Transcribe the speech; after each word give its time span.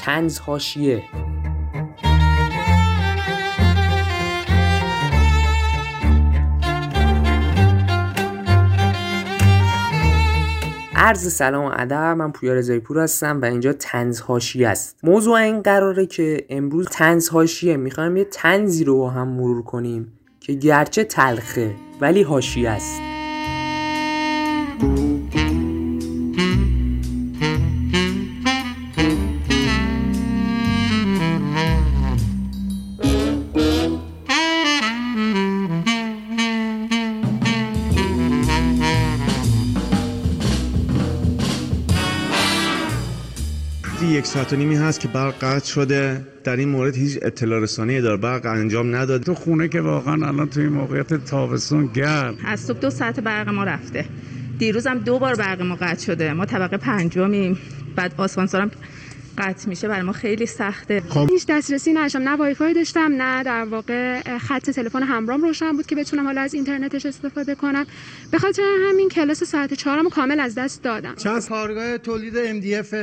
تنز 0.00 0.38
هاشیه 0.38 1.02
عرض 10.94 11.32
سلام 11.32 11.64
و 11.64 11.72
ادب 11.76 11.94
من 11.94 12.32
پویا 12.32 12.80
پور 12.80 12.98
هستم 12.98 13.40
و 13.40 13.44
اینجا 13.44 13.72
تنز 13.72 14.20
هاشی 14.20 14.64
است. 14.64 14.98
موضوع 15.02 15.34
این 15.34 15.62
قراره 15.62 16.06
که 16.06 16.46
امروز 16.48 16.86
تنز 16.86 17.28
هاشیه 17.28 17.76
می‌خوایم 17.76 18.16
یه 18.16 18.24
تنزی 18.24 18.84
رو 18.84 18.98
با 18.98 19.10
هم 19.10 19.28
مرور 19.28 19.62
کنیم 19.62 20.12
که 20.40 20.52
گرچه 20.52 21.04
تلخه 21.04 21.74
ولی 22.00 22.22
هاشی 22.22 22.66
است. 22.66 23.00
یک 44.06 44.26
ساعت 44.26 44.52
و 44.52 44.56
نیمی 44.56 44.76
هست 44.76 45.00
که 45.00 45.08
برق 45.08 45.34
قطع 45.34 45.66
شده 45.66 46.26
در 46.44 46.56
این 46.56 46.68
مورد 46.68 46.96
هیچ 46.96 47.18
اطلاع 47.22 47.60
رسانی 47.60 48.00
دار 48.00 48.16
برق 48.16 48.46
انجام 48.46 48.96
نداد 48.96 49.22
تو 49.22 49.34
خونه 49.34 49.68
که 49.68 49.80
واقعا 49.80 50.26
الان 50.28 50.48
توی 50.48 50.68
موقعیت 50.68 51.14
تابستون 51.14 51.86
گرم. 51.86 52.34
از 52.44 52.60
صبح 52.60 52.78
دو 52.78 52.90
ساعت 52.90 53.20
برق 53.20 53.48
ما 53.48 53.64
رفته. 53.64 54.04
دیروز 54.58 54.86
هم 54.86 54.98
دو 54.98 55.18
بار 55.18 55.34
برق 55.34 55.62
ما 55.62 55.74
قطع 55.74 56.04
شده. 56.04 56.32
ما 56.32 56.44
طبقه 56.46 56.76
پنجمیم. 56.76 57.58
بعد 57.96 58.14
آسانسورم 58.16 58.70
قطع 59.40 59.68
میشه 59.68 59.88
برای 59.88 60.02
ما 60.02 60.12
خیلی 60.12 60.46
سخته. 60.46 61.02
خب. 61.08 61.28
هیچ 61.30 61.46
دسترسی 61.48 61.92
نداشتم 61.92 62.28
نه 62.28 62.36
وایفای 62.36 62.74
داشتم 62.74 63.12
نه 63.22 63.42
در 63.42 63.64
واقع 63.64 64.38
خط 64.38 64.70
تلفن 64.70 65.02
همراهم 65.02 65.42
روشن 65.42 65.72
بود 65.72 65.86
که 65.86 65.96
بتونم 65.96 66.24
حالا 66.26 66.40
از 66.40 66.54
اینترنتش 66.54 67.06
استفاده 67.06 67.54
کنم. 67.54 67.86
به 68.30 68.38
خاطر 68.38 68.62
همین 68.90 69.08
کلاس 69.08 69.44
ساعت 69.44 69.74
چهارم 69.74 70.08
کامل 70.08 70.40
از 70.40 70.54
دست 70.54 70.82
دادم. 70.82 71.14
چند 71.14 71.48
کارگاه 71.48 71.98
تولید 71.98 72.34
MDF 72.34 72.94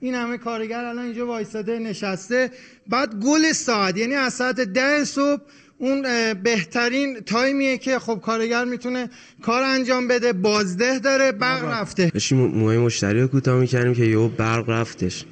این 0.00 0.14
همه 0.14 0.38
کارگر 0.38 0.84
الان 0.84 1.04
اینجا 1.04 1.26
وایساده 1.26 1.78
نشسته. 1.78 2.50
بعد 2.88 3.14
گل 3.24 3.52
ساعت 3.52 3.96
یعنی 3.96 4.14
از 4.14 4.34
ساعت 4.34 4.60
ده 4.60 5.04
صبح 5.04 5.40
اون 5.78 6.02
بهترین 6.34 7.20
تایمیه 7.20 7.78
که 7.78 7.98
خب 7.98 8.20
کارگر 8.24 8.64
می‌تونه 8.64 9.10
کار 9.42 9.62
انجام 9.62 10.08
بده. 10.08 10.32
بازده 10.32 10.98
داره 10.98 11.32
برق 11.32 11.64
رفته. 11.64 12.10
داشتیم 12.14 12.38
موهای 12.38 12.78
مشتری 12.78 13.20
رو 13.20 13.26
کوتاه 13.28 13.60
می‌کردیم 13.60 13.94
که 13.94 14.04
یهو 14.04 14.28
برق 14.28 14.70
رفتش. 14.70 15.24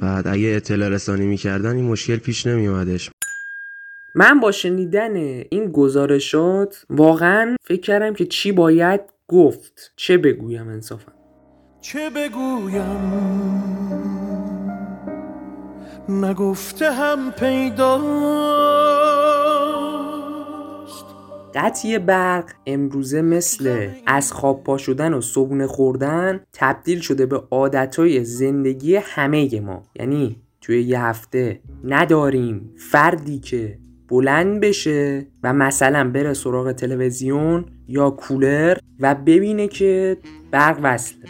بعد 0.00 0.28
اگه 0.28 0.52
اطلاع 0.56 0.88
رسانی 0.88 1.26
می‌کردن 1.26 1.76
این 1.76 1.84
مشکل 1.84 2.16
پیش 2.16 2.46
نمیومدش 2.46 3.10
من 4.14 4.40
با 4.40 4.52
شنیدن 4.52 5.16
این 5.50 5.72
گزارشات 5.72 6.84
واقعا 6.90 7.56
فکر 7.64 7.80
کردم 7.80 8.14
که 8.14 8.26
چی 8.26 8.52
باید 8.52 9.00
گفت. 9.28 9.92
چه 9.96 10.18
بگویم 10.18 10.68
انصافا؟ 10.68 11.12
چه 11.80 12.10
بگویم؟ 12.10 13.00
نگفته 16.08 16.92
هم 16.92 17.30
پیدا 17.30 17.96
قطعی 21.54 21.98
برق 21.98 22.50
امروزه 22.66 23.22
مثل 23.22 23.88
از 24.06 24.32
خواب 24.32 24.64
پا 24.64 24.78
شدن 24.78 25.14
و 25.14 25.20
صبونه 25.20 25.66
خوردن 25.66 26.40
تبدیل 26.52 27.00
شده 27.00 27.26
به 27.26 27.42
عادتهای 27.50 28.24
زندگی 28.24 28.96
همه 28.96 29.60
ما. 29.60 29.82
یعنی 29.96 30.36
توی 30.60 30.82
یه 30.82 31.00
هفته 31.00 31.60
نداریم 31.84 32.74
فردی 32.90 33.38
که 33.38 33.78
بلند 34.08 34.60
بشه 34.60 35.26
و 35.42 35.52
مثلا 35.52 36.10
بره 36.10 36.34
سراغ 36.34 36.72
تلویزیون 36.72 37.64
یا 37.88 38.10
کولر 38.10 38.78
و 39.00 39.14
ببینه 39.14 39.68
که 39.68 40.16
برق 40.50 40.78
وصله. 40.82 41.24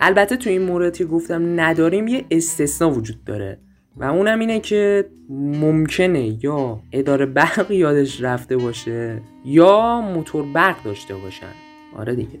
البته 0.00 0.36
تو 0.36 0.50
این 0.50 0.62
مورد 0.62 0.96
که 0.96 1.04
گفتم 1.04 1.60
نداریم 1.60 2.08
یه 2.08 2.24
استثنا 2.30 2.90
وجود 2.90 3.24
داره. 3.24 3.58
و 3.96 4.04
اونم 4.04 4.38
اینه 4.38 4.60
که 4.60 5.08
ممکنه 5.30 6.44
یا 6.44 6.80
اداره 6.92 7.26
برق 7.26 7.70
یادش 7.70 8.20
رفته 8.20 8.56
باشه 8.56 9.22
یا 9.44 10.00
موتور 10.00 10.44
برق 10.52 10.82
داشته 10.82 11.14
باشن. 11.14 11.52
آره 11.96 12.14
دیگه. 12.14 12.38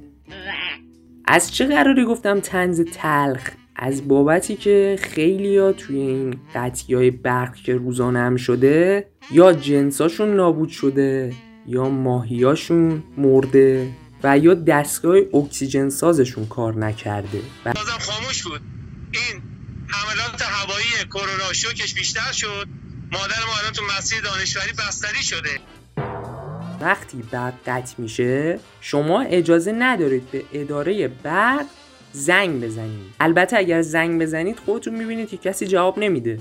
از 1.24 1.54
چه 1.54 1.66
قراری 1.66 2.04
گفتم 2.04 2.40
تنز 2.40 2.80
تلخ؟ 2.80 3.50
از 3.76 4.08
بابتی 4.08 4.56
که 4.56 4.96
خیلی 5.00 5.58
ها 5.58 5.72
توی 5.72 5.96
این 5.96 6.36
قطعی 6.54 6.94
های 6.94 7.10
برق 7.10 7.54
که 7.54 7.74
روزانه 7.74 8.18
هم 8.18 8.36
شده 8.36 9.06
یا 9.30 9.52
جنساشون 9.52 10.34
نابود 10.34 10.68
شده 10.68 11.32
یا 11.66 11.88
ماهیاشون 11.88 13.02
مرده 13.18 13.88
و 14.24 14.38
یا 14.38 14.54
دستگاه 14.54 15.16
اکسیژن 15.34 15.88
سازشون 15.88 16.46
کار 16.46 16.78
نکرده. 16.78 17.40
و... 17.64 17.72
خاموش 18.00 18.42
بود. 18.42 18.60
این 19.12 19.42
حملات 19.88 20.42
هوایی 20.42 20.86
کرونا 21.10 21.52
شوکش 21.52 21.94
بیشتر 21.94 22.32
شد. 22.32 22.66
مادر 23.12 23.44
ما 23.46 23.58
الان 23.58 23.72
تو 23.72 23.82
مسیر 23.98 24.20
دانشوری 24.20 24.72
بستری 24.72 25.22
شده. 25.22 25.60
وقتی 26.80 27.22
برق 27.32 27.54
قطع 27.66 27.94
میشه 27.98 28.58
شما 28.80 29.20
اجازه 29.20 29.72
ندارید 29.72 30.30
به 30.30 30.44
اداره 30.52 31.08
برق 31.08 31.66
زنگ 32.12 32.64
بزنید. 32.64 33.14
البته 33.20 33.56
اگر 33.56 33.82
زنگ 33.82 34.22
بزنید 34.22 34.58
خودتون 34.58 34.94
می‌بینید 34.94 35.28
که 35.28 35.36
کسی 35.36 35.66
جواب 35.66 35.98
نمیده. 35.98 36.40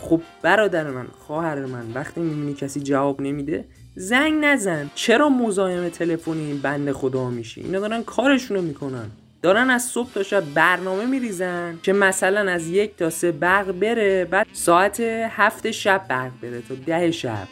خب 0.00 0.22
برادر 0.42 0.90
من 0.90 1.06
خواهر 1.26 1.66
من 1.66 1.92
وقتی 1.94 2.20
می‌بینی 2.20 2.54
کسی 2.54 2.80
جواب 2.80 3.20
نمیده 3.20 3.64
زنگ 3.94 4.44
نزن. 4.44 4.90
چرا 4.94 5.28
مزاحم 5.28 5.88
تلفنی 5.88 6.44
این 6.44 6.60
بنده 6.60 6.92
خدا 6.92 7.30
میشی؟ 7.30 7.60
اینا 7.60 7.80
دارن 7.80 8.02
کارشونو 8.02 8.62
می‌کنن. 8.62 9.10
دارن 9.42 9.70
از 9.70 9.84
صبح 9.84 10.12
تا 10.12 10.22
شب 10.22 10.44
برنامه 10.54 11.06
میریزن 11.06 11.78
که 11.82 11.92
مثلا 11.92 12.50
از 12.50 12.68
یک 12.68 12.96
تا 12.96 13.10
سه 13.10 13.32
برق 13.32 13.72
بره 13.72 14.24
بعد 14.24 14.46
ساعت 14.52 15.00
هفت 15.30 15.70
شب 15.70 16.04
برق 16.08 16.32
بره 16.42 16.62
تا 16.68 16.74
ده 16.86 17.10
شب. 17.10 17.48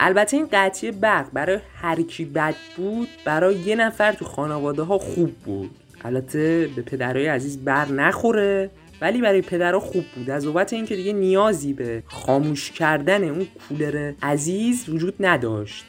البته 0.00 0.36
این 0.36 0.48
قطعی 0.52 0.90
برق 0.90 1.26
برای 1.32 1.58
هر 1.82 2.02
کی 2.02 2.24
بد 2.24 2.54
بود 2.76 3.08
برای 3.24 3.54
یه 3.56 3.76
نفر 3.76 4.12
تو 4.12 4.24
خانواده 4.24 4.82
ها 4.82 4.98
خوب 4.98 5.34
بود. 5.34 5.70
البته 6.04 6.70
به 6.76 6.82
پدرای 6.82 7.26
عزیز 7.26 7.64
بر 7.64 7.88
نخوره 7.88 8.70
ولی 9.00 9.20
برای 9.20 9.42
پدرها 9.42 9.80
خوب 9.80 10.04
بود. 10.16 10.30
از 10.30 10.46
بابت 10.46 10.72
اینکه 10.72 10.96
دیگه 10.96 11.12
نیازی 11.12 11.72
به 11.72 12.02
خاموش 12.06 12.70
کردن 12.70 13.24
اون 13.24 13.46
کولر 13.68 14.12
عزیز 14.22 14.88
وجود 14.88 15.14
نداشت. 15.20 15.84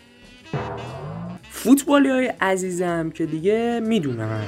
فوتبالی 1.52 2.09
های 2.09 2.28
عزیزم 2.42 3.09
که 3.09 3.25
دیگه 3.25 3.81
می‌دونن 3.84 4.46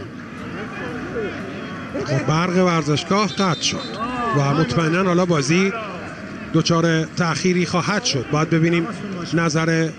خب 2.06 2.28
برق 2.28 2.66
ورزشگاه 2.66 3.28
قطع 3.28 3.62
شد 3.62 4.00
و 4.38 4.54
مطمئنا 4.54 5.04
حالا 5.04 5.26
بازی 5.26 5.72
دچار 6.54 7.04
تأخیری 7.06 7.66
خواهد 7.66 8.04
شد 8.04 8.26
باید 8.32 8.50
ببینیم 8.50 8.88
نظر 9.34 9.90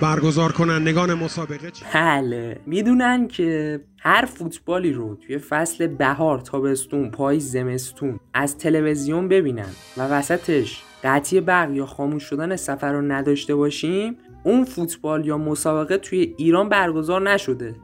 برگزار 0.00 0.52
کنندگان 0.52 1.14
مسابقه 1.14 1.70
چی؟ 1.70 1.84
بله 1.94 2.60
می‌دونن 2.66 3.28
که 3.28 3.80
هر 3.98 4.24
فوتبالی 4.24 4.92
رو 4.92 5.14
توی 5.14 5.38
فصل 5.38 5.86
بهار 5.86 6.40
تابستون 6.40 7.10
پاییز 7.10 7.52
زمستون 7.52 8.20
از 8.34 8.58
تلویزیون 8.58 9.28
ببینن 9.28 9.68
و 9.96 10.02
وسطش 10.02 10.82
قطعی 11.04 11.40
برق 11.40 11.70
یا 11.70 11.86
خاموش 11.86 12.22
شدن 12.22 12.56
سفر 12.56 12.92
رو 12.92 13.02
نداشته 13.02 13.54
باشیم 13.54 14.16
اون 14.44 14.64
فوتبال 14.64 15.26
یا 15.26 15.38
مسابقه 15.38 15.98
توی 15.98 16.34
ایران 16.38 16.68
برگزار 16.68 17.30
نشده 17.30 17.74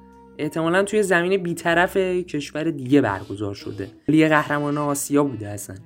احتمالا 0.41 0.83
توی 0.83 1.03
زمین 1.03 1.43
بیطرف 1.43 1.97
کشور 1.97 2.71
دیگه 2.71 3.01
برگزار 3.01 3.55
شده. 3.55 3.89
لیگ 4.09 4.29
قهرمان 4.29 4.79
آسیا 4.79 5.25
بوده 5.25 5.49
اصلا. 5.49 5.77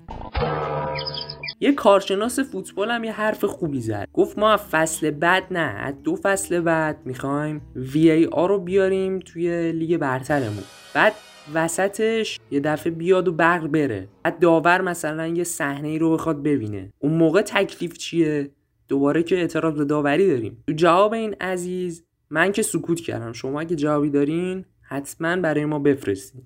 یه 1.60 1.72
کارشناس 1.72 2.40
فوتبال 2.40 2.90
هم 2.90 3.04
یه 3.04 3.12
حرف 3.12 3.44
خوبی 3.44 3.80
زد. 3.80 4.08
گفت 4.12 4.38
ما 4.38 4.56
فصل 4.70 5.10
بعد 5.10 5.44
نه 5.50 5.58
از 5.58 5.94
دو 6.02 6.16
فصل 6.16 6.60
بعد 6.60 6.98
می‌خوایم 7.04 7.62
وی 7.76 8.10
ای 8.10 8.26
آر 8.26 8.48
رو 8.48 8.58
بیاریم 8.58 9.18
توی 9.18 9.72
لیگ 9.72 9.96
برترمون. 9.96 10.64
بعد 10.94 11.12
وسطش 11.54 12.40
یه 12.50 12.60
دفعه 12.60 12.92
بیاد 12.92 13.28
و 13.28 13.32
برق 13.32 13.66
بره. 13.66 14.08
بعد 14.22 14.38
داور 14.38 14.80
مثلا 14.80 15.26
یه 15.26 15.44
صحنه 15.44 15.88
ای 15.88 15.98
رو 15.98 16.12
بخواد 16.12 16.42
ببینه. 16.42 16.92
اون 16.98 17.12
موقع 17.12 17.42
تکلیف 17.42 17.98
چیه؟ 17.98 18.50
دوباره 18.88 19.22
که 19.22 19.36
اعتراض 19.36 19.74
به 19.74 19.84
داوری 19.84 20.28
داریم. 20.28 20.64
تو 20.66 20.72
جواب 20.72 21.12
این 21.12 21.34
عزیز 21.40 22.04
من 22.34 22.52
که 22.52 22.62
سکوت 22.62 23.00
کردم. 23.00 23.32
شما 23.32 23.60
اگه 23.60 23.76
جوابی 23.76 24.10
دارین 24.10 24.64
حتما 24.82 25.36
برای 25.36 25.64
ما 25.64 25.78
بفرستین. 25.78 26.42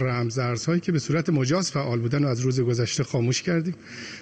رمزارزهایی 0.00 0.80
که 0.80 0.92
به 0.92 0.98
صورت 0.98 1.28
مجاز 1.28 1.70
فعال 1.70 2.00
بودن 2.00 2.24
و 2.24 2.28
از 2.28 2.40
روز 2.40 2.60
گذشته 2.60 3.04
خاموش 3.04 3.42
کردیم 3.42 3.74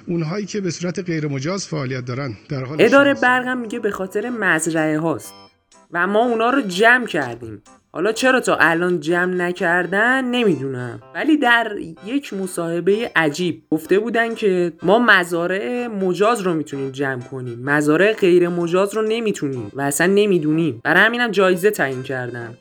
اونهایی 0.06 0.46
که 0.46 0.61
به 0.61 0.70
صورت 0.70 0.99
غیر 0.99 1.29
مجاز 1.29 1.67
فعالیت 1.67 2.05
دارن 2.05 2.37
در 2.49 2.64
حال 2.64 2.82
اداره 2.82 3.14
برقم 3.14 3.58
میگه 3.58 3.79
به 3.79 3.90
خاطر 3.90 4.31
مزرعه 4.31 4.99
هاست. 4.99 5.48
و 5.93 6.06
ما 6.06 6.25
اونا 6.25 6.50
رو 6.50 6.61
جمع 6.61 7.06
کردیم. 7.06 7.62
حالا 7.93 8.12
چرا 8.12 8.40
تا 8.40 8.56
الان 8.56 9.00
جمع 9.00 9.35
نکردن؟ 9.35 10.25
نمی‌دونم. 10.25 11.02
ولی 11.14 11.37
در 11.37 11.76
یک 12.05 12.35
مصاحبه 12.35 13.11
عجیب 13.17 13.62
گفته 13.70 13.99
بودن 13.99 14.35
که 14.35 14.73
ما 14.82 14.99
مزارع 14.99 15.87
مجاز 15.87 16.40
رو 16.40 16.55
می‌تونیم 16.55 16.90
جمع 16.90 17.23
کنیم. 17.23 17.58
مزارع 17.64 18.12
غیر 18.12 18.49
مجاز 18.49 18.94
رو 18.94 19.02
نمی‌تونیم 19.02 19.70
و 19.75 19.81
اصلا 19.81 20.06
نمی‌دونیم. 20.06 20.81
برای 20.85 21.02
همینم 21.02 21.31
جایزه 21.31 21.70
تعیین 21.70 22.02
کردن 22.02 22.55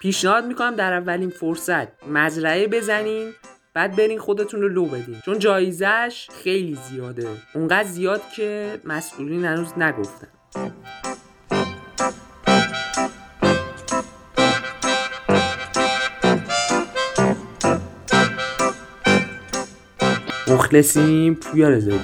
پیشنهاد 0.00 0.46
می‌کنم 0.46 0.74
در 0.74 0.92
اولین 0.92 1.30
فرصت 1.30 2.06
مزرعه 2.06 2.66
بزنین 2.66 3.32
بعد 3.74 3.96
برین 3.96 4.18
خودتون 4.18 4.62
رو 4.62 4.68
لو 4.68 4.86
بدین. 4.86 5.16
چون 5.24 5.38
جایزش 5.38 6.28
خیلی 6.42 6.78
زیاده. 6.90 7.26
اونقدر 7.54 7.88
زیاد 7.88 8.20
که 8.36 8.80
مسئولین 8.84 9.44
هنوز 9.44 9.78
نگفتن. 9.78 10.28
مخلصیم 20.52 21.34
پویا 21.34 21.68
رضایی 21.68 22.00